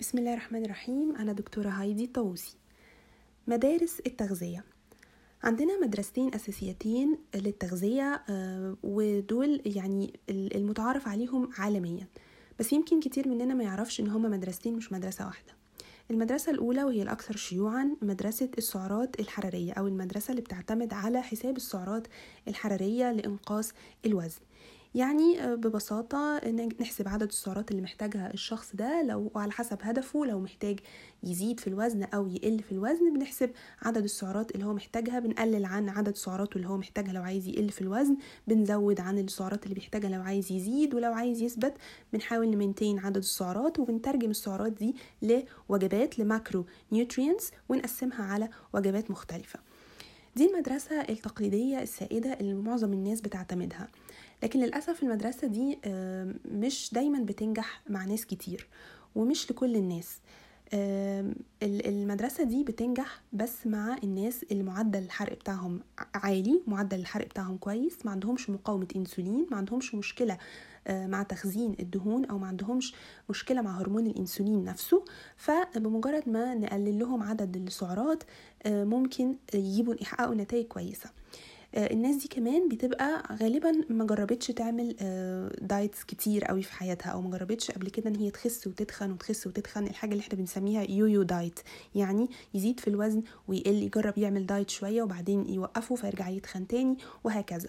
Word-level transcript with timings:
بسم 0.00 0.18
الله 0.18 0.32
الرحمن 0.32 0.64
الرحيم. 0.64 1.16
أنا 1.16 1.32
دكتورة 1.32 1.68
هايدي 1.68 2.06
طاووسي. 2.06 2.56
مدارس 3.46 4.00
التغذية. 4.06 4.64
عندنا 5.42 5.80
مدرستين 5.80 6.34
أساسيتين 6.34 7.18
للتغذية 7.34 8.22
آه، 8.28 8.76
ودول 8.82 9.62
يعني 9.66 10.12
المتعارف 10.30 11.08
عليهم 11.08 11.50
عالميا. 11.58 12.06
بس 12.58 12.72
يمكن 12.72 13.00
كتير 13.00 13.28
مننا 13.28 13.54
ما 13.54 13.64
يعرفش 13.64 14.00
إن 14.00 14.08
هما 14.08 14.28
مدرستين 14.28 14.76
مش 14.76 14.92
مدرسة 14.92 15.26
واحدة. 15.26 15.52
المدرسة 16.10 16.52
الأولى 16.52 16.84
وهي 16.84 17.02
الأكثر 17.02 17.36
شيوعا 17.36 17.96
مدرسة 18.02 18.48
السعرات 18.58 19.20
الحرارية 19.20 19.72
أو 19.72 19.86
المدرسة 19.86 20.30
اللي 20.30 20.42
بتعتمد 20.42 20.92
على 20.92 21.22
حساب 21.22 21.56
السعرات 21.56 22.06
الحرارية 22.48 23.12
لإنقاص 23.12 23.72
الوزن. 24.06 24.40
يعني 24.96 25.42
آه، 25.42 25.54
ببساطة 25.54 26.40
نحسب 26.80 27.08
عدد 27.08 27.28
السعرات 27.28 27.70
اللي 27.70 27.82
محتاجها 27.82 28.34
الشخص 28.34 28.76
ده. 28.76 29.02
لو 29.02 29.30
على 29.34 29.52
حسب 29.52 29.78
هدفه 29.82 30.24
لو 30.24 30.40
محتاج 30.40 30.78
يزيد 31.22 31.60
في 31.60 31.66
الوزن 31.66 32.02
أو 32.02 32.26
يقل 32.28 32.62
في 32.62 32.72
الوزن 32.72 33.12
بنحسب 33.12 33.50
عدد 33.82 34.04
السعرات 34.04 34.50
اللي 34.50 34.66
هو 34.66 34.72
محتاجها 34.74 35.18
بنقلل 35.18 35.64
عن 35.64 35.88
عدد 35.88 36.16
سعراته 36.16 36.56
اللي 36.56 36.68
هو 36.68 36.76
محتاجها 36.76 37.12
لو 37.12 37.22
عايز 37.22 37.48
يقل 37.48 37.68
في 37.68 37.80
الوزن 37.80 38.16
بنزود 38.46 39.00
عن 39.00 39.18
السعرات 39.18 39.62
اللي 39.64 39.74
بيحتاجها 39.74 40.10
لو 40.10 40.22
عايز 40.22 40.52
يزيد 40.52 40.94
ولو 40.94 41.12
عايز 41.12 41.42
يثبت 41.42 41.74
بنحاول 42.12 42.50
ن 42.50 42.55
maintain 42.55 42.98
عدد 42.98 43.16
السعرات 43.16 43.78
وبنترجم 43.78 44.30
السعرات 44.30 44.72
دي 44.72 44.96
لوجبات 45.22 46.18
ل 46.18 46.66
macronutrients 46.92 47.50
ونقسمها 47.68 48.24
على 48.24 48.48
وجبات 48.74 49.10
مختلفة. 49.10 49.58
دي 50.36 50.50
المدرسة 50.50 51.00
التقليدية 51.00 51.82
السائدة 51.82 52.32
اللي 52.32 52.54
معظم 52.54 52.92
الناس 52.92 53.20
بتعتمدها. 53.20 53.88
لكن 54.42 54.60
للأسف 54.60 55.02
المدرسة 55.02 55.46
دي 55.48 55.78
مش 56.44 56.90
دايما 56.92 57.18
بتنجح 57.18 57.80
مع 57.88 58.04
ناس 58.04 58.26
كتير 58.26 58.66
ومش 59.14 59.50
لكل 59.50 59.76
الناس. 59.76 60.18
المدرسة 61.62 62.44
دي 62.44 62.64
بتنجح 62.64 63.22
بس 63.32 63.66
مع 63.66 63.96
الناس 64.04 64.42
اللي 64.50 64.62
معدل 64.62 65.02
الحرق 65.02 65.32
بتاعهم 65.32 65.80
عالي 66.14 66.62
معدل 66.66 66.98
الحرق 67.00 67.26
بتاعهم 67.26 67.56
كويس 67.56 68.06
ما 68.06 68.10
عندهمش 68.10 68.50
مقاومة 68.50 68.86
إنسولين 68.96 69.46
ما 69.50 69.56
عندهمش 69.56 69.94
مشكلة 69.94 70.38
آه، 70.86 71.06
مع 71.06 71.22
تخزين 71.22 71.76
الدهون 71.80 72.24
أو 72.24 72.38
ما 72.38 72.46
عندهمش 72.46 72.94
مشكلة 73.30 73.62
مع 73.62 73.80
هرمون 73.80 74.06
الإنسولين 74.06 74.64
نفسه. 74.64 75.04
فبمجرد 75.36 76.28
ما 76.28 76.54
نقلل 76.54 76.98
لهم 76.98 77.22
عدد 77.22 77.56
السعرات 77.56 78.22
آه، 78.62 78.84
ممكن 78.84 79.36
يجيبوا 79.54 79.94
يحققوا 80.00 80.34
نتائج 80.34 80.66
كويسة. 80.66 81.10
الناس 81.76 82.16
دي 82.16 82.28
كمان 82.28 82.68
بتبقى 82.68 83.36
غالبا 83.42 83.72
ما 83.88 84.04
جربتش 84.04 84.46
تعمل 84.46 84.96
diets 85.60 86.04
كتير 86.04 86.44
قوي 86.44 86.62
في 86.62 86.72
حياتها 86.72 87.10
أو 87.10 87.20
ما 87.20 87.30
جربتش 87.30 87.70
قبل 87.70 87.88
كده 87.90 88.10
إن 88.10 88.16
هي 88.16 88.30
تخس 88.30 88.66
وتتخن 88.66 89.10
وتخس 89.12 89.46
وتتخن. 89.46 89.86
الحاجة 89.86 90.12
اللي 90.12 90.20
إحنا 90.20 90.34
بنسميها 90.38 90.82
yo-yo 90.90 91.22
diet 91.22 91.60
يعني 91.94 92.28
يزيد 92.54 92.80
في 92.80 92.88
الوزن 92.88 93.22
ويقل 93.48 93.74
يجرب 93.82 94.18
يعمل 94.18 94.46
diet 94.46 94.70
شوية 94.70 95.02
وبعدين 95.02 95.48
يوقفه 95.54 95.94
فيرجع 95.94 96.28
يتخن 96.28 96.66
تاني 96.66 96.96
وهكذا. 97.24 97.68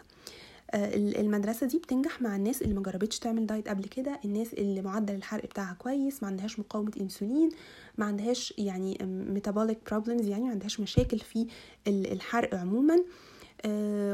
آه، 0.72 0.96
المدرسة 0.96 1.68
دي 1.68 1.78
بتنجح 1.78 2.22
مع 2.22 2.36
الناس 2.36 2.62
اللي 2.62 2.74
ما 2.74 2.82
جربتش 2.82 3.20
تعمل 3.20 3.46
diet 3.46 3.68
قبل 3.68 3.84
كده 3.84 4.20
الناس 4.26 4.54
اللي 4.54 4.82
معدل 4.82 5.16
الحرق 5.16 5.46
بتاعها 5.46 5.74
كويس 5.80 6.24
ما 6.24 6.28
عندهاش 6.30 6.60
مقاومة 6.60 6.92
إنسولين 7.02 7.50
ما 7.98 8.06
عندهاش 8.06 8.54
يعني 8.58 8.98
ميتابوليك 9.30 9.78
بروبلمز 9.92 10.28
يعني 10.28 10.44
ما 10.44 10.50
عندهاش 10.50 10.80
مشاكل 10.80 11.20
في 11.20 11.48
الحرق 11.88 12.56
عموما. 12.56 12.96
آه، 12.96 13.00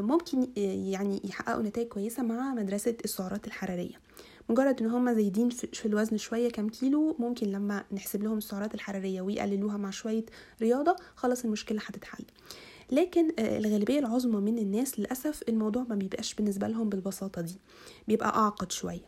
ممكن 0.01 0.47
يعني 0.91 1.21
يحققوا 1.23 1.63
نتائج 1.63 1.87
كويسة 1.87 2.23
مع 2.23 2.53
مدرسة 2.53 2.95
السعرات 3.05 3.47
الحرارية. 3.47 3.95
مجرد 4.49 4.81
إن 4.81 4.89
هم 4.89 5.13
زايدين 5.13 5.49
في 5.49 5.85
الوزن 5.85 6.17
شوية 6.17 6.49
كام 6.49 6.69
كيلو 6.69 7.15
ممكن 7.19 7.47
لما 7.47 7.83
نحسب 7.91 8.23
لهم 8.23 8.37
السعرات 8.37 8.73
الحرارية 8.75 9.21
ويقللوها 9.21 9.77
مع 9.77 9.89
شوية 9.89 10.25
رياضة 10.61 10.95
خلاص 11.15 11.45
المشكلة 11.45 11.79
هتتحل. 11.85 12.25
لكن 12.91 13.27
آه، 13.39 13.57
الغالبية 13.57 13.99
العظمى 13.99 14.51
من 14.51 14.57
الناس 14.57 14.99
للأسف 14.99 15.43
الموضوع 15.49 15.83
ما 15.89 15.95
بيبقاش 15.95 16.33
بالنسبة 16.33 16.67
لهم 16.67 16.89
بالبساطة 16.89 17.41
دي. 17.41 17.57
بيبقى 18.07 18.29
أعقد 18.29 18.71
شوية. 18.71 18.99
آه، 18.99 19.07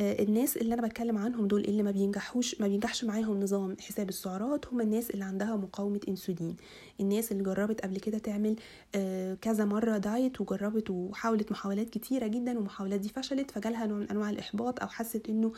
الناس 0.00 0.56
اللي 0.56 0.74
أنا 0.74 0.82
بتكلم 0.86 1.18
عنهم 1.18 1.46
دول 1.46 1.60
اللي 1.64 1.82
ما 1.82 1.90
بينجحوش 1.90 2.60
ما 2.60 2.68
بينجحش 2.68 3.04
معاهم 3.04 3.40
نظام 3.40 3.76
حساب 3.80 4.08
السعرات 4.08 4.66
هم 4.66 4.80
الناس 4.80 5.10
اللي 5.10 5.24
عندها 5.24 5.56
مقاومة 5.56 6.00
إنسولين. 6.08 6.56
الناس 7.00 7.32
اللي 7.32 7.42
جربت 7.42 7.80
قبل 7.80 7.98
كده 7.98 8.18
تعمل 8.18 8.56
آه، 8.94 9.34
كذا 9.34 9.64
مرة 9.64 9.98
دايت 9.98 10.40
وجربت 10.40 10.90
وحاولت 10.90 11.50
محاولات 11.52 11.90
كتيرة 11.90 12.26
جدا 12.26 12.56
والمحاولات 12.56 13.00
دي 13.00 13.08
فشلت 13.08 13.50
فجالها 13.50 13.86
نوع 13.86 13.98
من 13.98 14.10
أنواع 14.10 14.30
الإحباط 14.30 14.80
أو 14.80 14.88
حست 14.88 15.28
إنه 15.28 15.52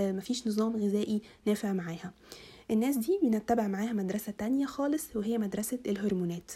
مفيش 0.00 0.46
نظام 0.48 0.76
غذائي 0.76 1.22
نافع 1.46 1.72
معاها. 1.72 2.12
الناس 2.70 2.96
دي 2.96 3.18
بنتبع 3.22 3.66
معاها 3.68 3.92
مدرسة 3.92 4.32
تانية 4.38 4.66
خالص 4.66 5.16
وهي 5.16 5.38
مدرسة 5.38 5.78
الهرمونات. 5.86 6.52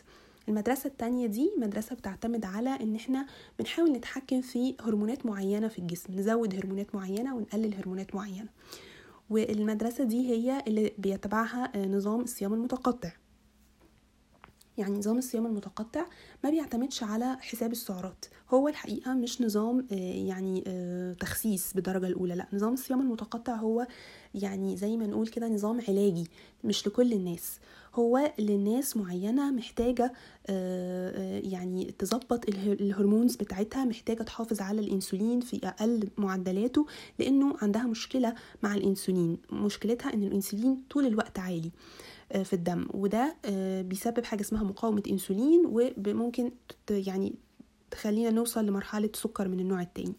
المدرسة 0.49 0.87
التانية 0.89 1.27
دي 1.27 1.51
مدرسة 1.59 1.97
بتعتمد 1.97 2.45
على 2.45 2.71
إن 2.71 2.95
إحنا 2.95 3.27
بنحاول 3.59 3.93
نتحكم 3.93 4.41
في 4.41 4.75
هرمونات 4.81 5.27
معينة 5.27 5.69
في 5.69 5.79
الجسم 5.79 6.15
نزود 6.15 6.55
هرمونات 6.55 6.95
معينة 6.95 7.37
ونقلل 7.37 7.75
هرمونات 7.75 8.15
معينة. 8.15 8.49
والمدرسة 9.31 10.05
دي 10.05 10.29
هي 10.31 10.63
اللي 10.67 10.93
بيتبعها 10.99 11.73
آه، 11.75 11.87
نظام 11.87 12.21
الصيام 12.21 12.55
المتقطع. 12.55 13.11
يعني 14.79 14.99
نظام 14.99 15.19
الصيام 15.19 15.47
المتقطع 15.47 16.05
ما 16.45 16.51
بيعتمدش 16.51 17.03
على 17.03 17.37
حساب 17.41 17.73
السعرات. 17.73 18.25
هو 18.51 18.69
الحقيقة 18.69 19.15
مش 19.15 19.43
نظام 19.43 19.87
آه، 19.93 19.95
يعني 20.29 20.65
آه، 20.67 21.13
تخسيس 21.13 21.73
بالدرجة 21.73 22.07
الأولى 22.07 22.35
لا. 22.35 22.47
نظام 22.53 22.73
الصيام 22.73 23.01
المتقطع 23.01 23.55
هو 23.55 23.87
يعني 24.35 24.77
زي 24.77 24.97
ما 24.97 25.07
نقول 25.07 25.27
كده 25.29 25.49
نظام 25.49 25.81
علاجي 25.89 26.27
مش 26.65 26.87
لكل 26.87 27.13
الناس. 27.13 27.59
هو 27.95 28.33
لناس 28.39 28.97
معينة 28.97 29.51
محتاجة 29.51 30.13
آه، 30.47 31.39
يعني 31.39 31.95
تظبط 31.99 32.49
الهرمونز 32.49 33.37
بتاعتها 33.37 33.85
محتاجة 33.85 34.23
تحافظ 34.23 34.61
على 34.61 34.81
الإنسولين 34.81 35.41
في 35.41 35.61
أقل 35.65 36.09
معدلاته 36.19 36.87
لأنه 37.19 37.57
عندها 37.63 37.87
مشكلة 37.87 38.35
مع 38.63 38.75
الإنسولين. 38.75 39.39
مشكلتها 39.53 40.15
إن 40.15 40.23
الإنسولين 40.23 40.83
طول 40.91 41.07
الوقت 41.07 41.39
عالي 41.39 41.71
آه، 42.33 42.43
في 42.43 42.53
الدم 42.53 42.87
وده 42.95 43.37
آه، 43.45 43.83
بيسبب 43.83 44.25
حاجة 44.25 44.41
اسمها 44.41 44.63
مقاومة 44.63 45.03
إنسولين 45.11 45.63
وممكن 45.67 46.51
يعني 46.91 47.35
تخلينا 47.91 48.31
نوصل 48.31 48.67
لمرحلة 48.67 49.11
سكر 49.15 49.49
من 49.49 49.61
النوع 49.61 49.83
التاني. 49.83 50.15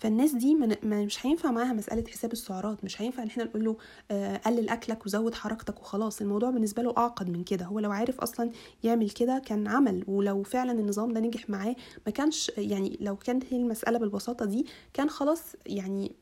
فالناس 0.00 0.32
دي 0.34 0.54
مش 0.84 1.26
هينفع 1.26 1.50
معاها 1.50 1.72
مسألة 1.72 2.04
حساب 2.10 2.32
السعرات 2.32 2.84
مش 2.84 3.02
هينفع 3.02 3.22
ان 3.22 3.28
إحنا 3.28 3.44
نقول 3.44 3.64
له 3.64 3.76
آه، 4.10 4.36
قلل 4.36 4.68
أكلك 4.68 5.06
وزود 5.06 5.34
حركتك 5.34 5.80
وخلاص. 5.80 6.20
الموضوع 6.20 6.50
بالنسبة 6.50 6.82
له 6.82 6.94
أعقد 6.98 7.30
من 7.30 7.44
كده. 7.44 7.64
هو 7.64 7.78
لو 7.78 7.90
عارف 7.92 8.20
أصلا 8.20 8.50
يعمل 8.84 9.10
كده 9.10 9.42
كان 9.46 9.66
عمل 9.68 10.04
ولو 10.08 10.42
فعلا 10.42 10.72
النظام 10.72 11.12
ده 11.12 11.20
نجح 11.20 11.50
معاه 11.50 11.76
ما 12.06 12.12
كانش 12.12 12.52
يعني 12.58 12.98
لو 13.00 13.16
كانت 13.16 13.44
هي 13.50 13.56
المسألة 13.56 13.98
بالبساطة 13.98 14.44
دي 14.44 14.66
كان 14.94 15.10
خلاص 15.10 15.42
يعني 15.66 16.12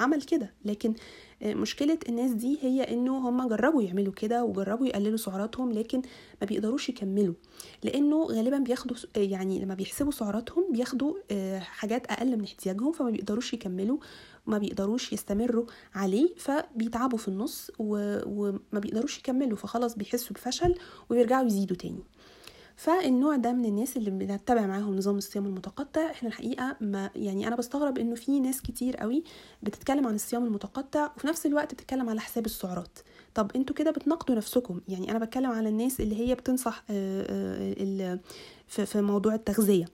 عمل 0.00 0.22
كده. 0.22 0.52
لكن 0.64 0.94
مشكلة 1.42 1.98
الناس 2.08 2.30
دي 2.30 2.58
هي 2.62 2.82
إنه 2.82 3.28
هم 3.28 3.48
جربوا 3.48 3.82
يعملوا 3.82 4.12
كده 4.12 4.44
وجربوا 4.44 4.86
يقللوا 4.86 5.16
سعراتهم 5.16 5.72
لكن 5.72 6.02
ما 6.40 6.46
بيقدروش 6.46 6.88
يكملوا. 6.88 7.34
لأنه 7.82 8.24
غالبا 8.24 8.58
بياخدوا 8.58 8.96
يعني 9.16 9.60
لما 9.64 9.74
بيحسبوا 9.74 10.12
سعراتهم 10.12 10.72
بياخدوا 10.72 11.14
آه، 11.30 11.58
حاجات 11.58 12.06
أقل 12.06 12.36
من 12.36 12.44
احتياجهم 12.44 12.92
فما 12.92 13.10
بيقدروش 13.10 13.54
يكملوا 13.54 13.98
ما 14.46 14.58
بيقدروش 14.58 15.12
يستمروا 15.12 15.66
عليه 15.94 16.34
فبيتعبوا 16.36 17.18
في 17.18 17.28
النص 17.28 17.70
وما 17.78 18.58
بيقدروش 18.72 19.18
يكملوا 19.18 19.56
فخلاص 19.56 19.96
بيحسوا 19.96 20.36
بفشل 20.36 20.74
ويرجعوا 21.10 21.46
يزيدوا 21.46 21.76
تاني. 21.76 22.02
فالنوع 22.76 23.36
ده 23.36 23.52
من 23.52 23.64
الناس 23.64 23.96
اللي 23.96 24.10
بنتبع 24.10 24.66
معاهم 24.66 24.96
نظام 24.96 25.16
الصيام 25.16 25.46
المتقطع 25.46 26.10
إحنا 26.10 26.28
الحقيقة 26.28 26.76
ما 26.80 27.10
يعني 27.16 27.48
أنا 27.48 27.56
بستغرب 27.56 27.98
إنه 27.98 28.14
في 28.14 28.40
ناس 28.40 28.62
كتير 28.62 28.96
قوي 28.96 29.24
بتتكلم 29.62 30.06
عن 30.06 30.14
الصيام 30.14 30.44
المتقطع 30.44 31.10
وفي 31.16 31.26
نفس 31.26 31.46
الوقت 31.46 31.74
بتتكلم 31.74 32.08
على 32.08 32.20
حساب 32.20 32.46
السعرات. 32.46 32.98
طب 33.34 33.50
أنتوا 33.56 33.76
كده 33.76 33.90
بتناقضوا 33.90 34.36
نفسكم 34.36 34.80
يعني 34.88 35.10
أنا 35.10 35.18
بتكلم 35.18 35.50
على 35.50 35.68
الناس 35.68 36.00
اللي 36.00 36.28
هي 36.28 36.34
بتنصح 36.34 36.84
آه، 36.90 38.18
آه، 38.78 38.84
في 38.84 39.00
موضوع 39.00 39.34
التغذية 39.34 39.84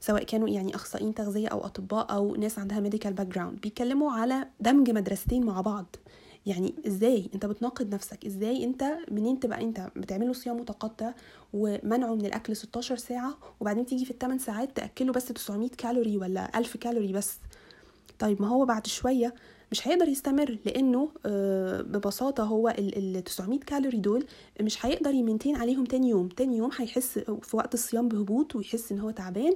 سواء 0.00 0.22
كانوا 0.24 0.48
يعني 0.48 0.74
أخصائيين 0.74 1.14
تغذية 1.14 1.48
أو 1.48 1.66
أطباء 1.66 2.12
أو 2.12 2.34
ناس 2.34 2.58
عندها 2.58 2.80
medical 2.80 3.12
background 3.12 3.60
بيتكلموا 3.60 4.12
على 4.12 4.48
دمج 4.60 4.90
مدرستين 4.90 5.46
مع 5.46 5.60
بعض. 5.60 5.96
يعني 6.46 6.74
إزاي 6.86 7.30
أنت 7.34 7.46
بتناقض 7.46 7.94
نفسك؟ 7.94 8.26
إزاي 8.26 8.64
أنت 8.64 8.84
منين 9.10 9.40
تبقى؟ 9.40 9.62
أنت 9.62 9.90
بتعمله 9.96 10.32
صيام 10.32 10.56
متقطع 10.60 11.12
ومنعه 11.52 12.14
من 12.14 12.26
الأكل 12.26 12.56
16 12.56 12.96
ساعة 12.96 13.38
وبعدين 13.60 13.86
تيجي 13.86 14.04
في 14.04 14.10
الثمان 14.10 14.38
ساعات 14.38 14.76
تأكله 14.76 15.12
بس 15.12 15.24
900 15.26 15.68
كالوري 15.68 16.16
ولا 16.16 16.58
1000 16.58 16.76
كالوري 16.76 17.12
بس. 17.12 17.38
طيب 18.18 18.42
ما 18.42 18.48
هو 18.48 18.64
بعد 18.64 18.86
شوية 18.86 19.34
مش 19.74 19.88
هيقدر 19.88 20.08
يستمر 20.08 20.58
لأنه 20.64 21.08
آه، 21.26 21.82
ببساطة 21.82 22.44
هو 22.44 22.68
ال 22.78 23.24
900 23.24 23.58
كالوري 23.60 23.98
دول 23.98 24.26
مش 24.60 24.86
هيقدر 24.86 25.10
يمنتين 25.10 25.56
عليهم 25.56 25.84
تاني 25.84 26.08
يوم. 26.08 26.28
تاني 26.28 26.56
يوم 26.56 26.70
هيحس 26.76 27.18
في 27.18 27.56
وقت 27.56 27.74
الصيام 27.74 28.08
بهبوط 28.08 28.56
ويحس 28.56 28.92
إن 28.92 28.98
هو 29.00 29.10
تعبان 29.10 29.52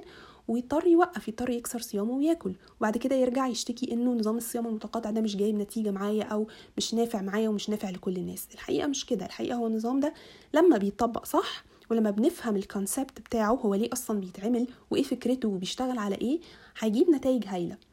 ويضطر 0.47 0.87
يوقف 0.87 1.27
يضطر 1.27 1.49
يكسر 1.49 1.79
صيامه 1.79 2.13
وياكل. 2.13 2.53
وبعد 2.79 2.97
كده 2.97 3.15
يرجع 3.15 3.47
يشتكي 3.47 3.93
إنه 3.93 4.13
نظام 4.13 4.37
الصيام 4.37 4.67
المتقاطع 4.67 5.09
ده 5.11 5.21
مش 5.21 5.35
جايب 5.35 5.55
نتيجة 5.55 5.91
معايا 5.91 6.23
أو 6.23 6.47
مش 6.77 6.93
نافع 6.93 7.21
معايا 7.21 7.49
ومش 7.49 7.69
نافع 7.69 7.89
لكل 7.89 8.17
الناس. 8.17 8.47
الحقيقة 8.53 8.87
مش 8.87 9.05
كده. 9.05 9.25
الحقيقة 9.25 9.55
هو 9.55 9.67
النظام 9.67 9.99
ده 9.99 10.13
لما 10.53 10.77
بيطبق 10.77 11.25
صح 11.25 11.63
ولما 11.91 12.11
بنفهم 12.11 12.55
الكونسبت 12.55 13.19
بتاعه 13.19 13.53
هو 13.53 13.75
ليه 13.75 13.89
أصلا 13.93 14.19
بيتعمل 14.19 14.67
وإيه 14.91 15.03
فكرته 15.03 15.47
وبيشتغل 15.49 15.97
على 15.97 16.15
إيه 16.15 16.39
هيجيب 16.79 17.09
نتائج 17.09 17.43
هايلة. 17.47 17.88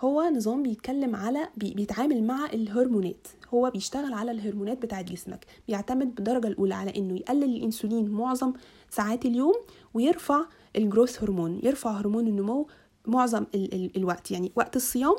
هو 0.00 0.22
نظام 0.22 0.62
بيتكلم 0.62 1.16
على 1.16 1.48
بيتعامل 1.56 2.24
مع 2.24 2.46
الهرمونات. 2.46 3.26
هو 3.54 3.70
بيشتغل 3.70 4.12
على 4.12 4.30
الهرمونات 4.30 4.82
بتاعه 4.82 5.02
جسمك. 5.02 5.46
بيعتمد 5.68 6.14
بالدرجة 6.14 6.46
الأولى 6.46 6.74
على 6.74 6.96
إنه 6.96 7.14
يقلل 7.16 7.44
الإنسولين 7.56 8.10
معظم 8.10 8.52
ساعات 8.90 9.26
اليوم 9.26 9.54
ويرفع 9.94 10.44
الجروث 10.76 11.22
هرمون 11.22 11.60
يرفع 11.62 11.90
هرمون 11.90 12.26
النمو 12.28 12.66
معظم 13.06 13.46
ال 13.54 13.74
ال 13.74 13.96
الوقت. 13.96 14.30
يعني 14.30 14.52
وقت 14.56 14.76
الصيام 14.76 15.14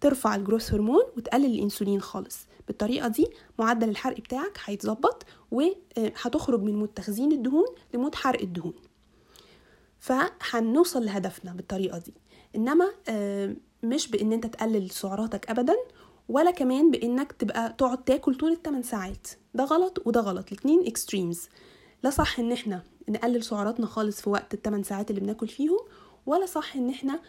ترفع 0.00 0.34
الجروث 0.36 0.74
هرمون 0.74 1.02
وتقلل 1.16 1.54
الإنسولين 1.54 2.00
خالص. 2.00 2.46
بالطريقة 2.66 3.08
دي 3.08 3.26
معدل 3.58 3.88
الحرق 3.88 4.16
بتاعك 4.20 4.58
هيتظبط 4.64 5.24
وهتخرج 5.50 6.62
من 6.62 6.76
مود 6.76 6.88
تخزين 6.88 7.32
الدهون 7.32 7.66
ل 7.94 7.98
mode 7.98 8.14
حرق 8.14 8.40
الدهون. 8.40 8.74
فهنوصل 10.02 11.04
لهدفنا 11.04 11.52
بالطريقة 11.52 11.98
دي. 11.98 12.14
إنما 12.56 12.88
مش 13.82 14.08
بإن 14.08 14.32
أنت 14.32 14.46
تقلل 14.46 14.90
سعراتك 14.90 15.50
ابدا 15.50 15.76
ولا 16.28 16.50
كمان 16.50 16.90
بإنك 16.90 17.32
تبقى 17.32 17.74
تقعد 17.78 18.04
تاكل 18.04 18.34
طول 18.34 18.52
الثمان 18.52 18.82
ساعات. 18.82 19.26
ده 19.54 19.64
غلط 19.64 20.02
وده 20.06 20.20
غلط. 20.20 20.52
الاتنين 20.52 20.86
extremes 20.86 21.48
لا 22.02 22.10
صح 22.10 22.38
إن 22.38 22.52
إحنا 22.52 22.82
نقلل 23.08 23.44
سعراتنا 23.44 23.86
خالص 23.86 24.20
في 24.20 24.30
وقت 24.30 24.54
الثمان 24.54 24.82
ساعات 24.82 25.10
اللي 25.10 25.20
بناكل 25.20 25.48
فيهم 25.48 25.78
ولا 26.26 26.46
صح 26.46 26.76
إن 26.76 26.90
إحنا 26.90 27.20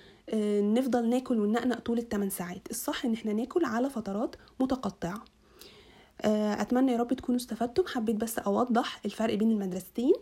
نفضل 0.73 1.09
ناكل 1.09 1.39
وننقنق 1.39 1.79
طول 1.79 1.97
الثمان 1.97 2.29
ساعات. 2.29 2.67
الصح 2.69 3.05
إن 3.05 3.13
إحنا 3.13 3.33
ناكل 3.33 3.65
على 3.65 3.89
فترات 3.89 4.35
متقطعة. 4.59 5.25
أتمنى 6.25 6.91
يا 6.91 6.97
رب 6.97 7.13
تكونوا 7.13 7.39
استفدتم. 7.39 7.83
حبيت 7.87 8.15
بس 8.15 8.39
أوضح 8.39 9.01
الفرق 9.05 9.33
بين 9.33 9.51
المدرستين. 9.51 10.13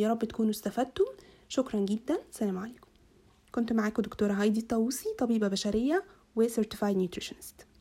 يا 0.00 0.10
رب 0.10 0.24
تكونوا 0.24 0.50
استفدتم. 0.50 1.04
شكرا 1.52 1.80
جدا. 1.80 2.18
سلام 2.30 2.58
عليكم. 2.58 2.88
كنت 3.50 3.72
معاكم 3.72 4.02
دكتورة 4.02 4.32
هايدي 4.32 4.60
الطاووسي 4.60 5.14
طبيبة 5.18 5.48
بشرية 5.48 6.04
و 6.36 6.48
Certified 6.48 6.96
Nutritionist. 6.96 7.71